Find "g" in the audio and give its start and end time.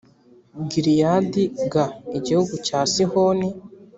1.71-1.73